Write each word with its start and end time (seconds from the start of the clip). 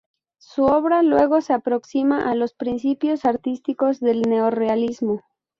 Su 0.39 0.63
obra 0.65 1.03
luego 1.03 1.41
se 1.41 1.53
aproxima 1.53 2.27
a 2.27 2.33
los 2.33 2.55
principios 2.55 3.23
artísticos 3.23 3.99
del 3.99 4.21
neorrealismo. 4.23 5.21